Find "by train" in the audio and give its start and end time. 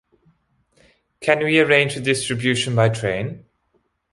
2.75-3.45